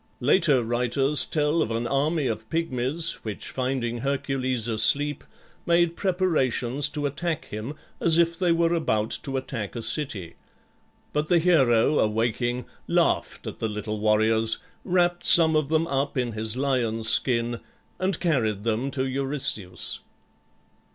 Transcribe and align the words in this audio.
Later 0.19 0.63
writers 0.63 1.23
tell 1.25 1.61
of 1.61 1.69
an 1.69 1.85
army 1.85 2.25
of 2.25 2.49
Pygmies 2.49 3.19
which 3.23 3.49
finding 3.51 3.99
Hercules 3.99 4.67
asleep 4.67 5.23
made 5.67 5.95
preparations 5.95 6.89
to 6.89 7.05
attack 7.05 7.45
him, 7.49 7.75
as 7.99 8.17
if 8.17 8.39
they 8.39 8.51
were 8.51 8.73
about 8.73 9.11
to 9.21 9.37
attack 9.37 9.75
a 9.75 9.81
city. 9.83 10.33
But 11.13 11.29
the 11.29 11.37
hero, 11.37 11.99
awaking, 11.99 12.65
laughed 12.87 13.45
at 13.45 13.59
the 13.59 13.67
little 13.69 13.99
warriors, 13.99 14.57
wrapped 14.83 15.23
some 15.23 15.55
of 15.55 15.69
them 15.69 15.85
up 15.85 16.17
in 16.17 16.31
his 16.31 16.57
lion's 16.57 17.07
skin, 17.07 17.59
and 17.99 18.19
carried 18.19 18.63
them 18.63 18.89
to 18.97 19.05
Eurystheus. 19.05 19.99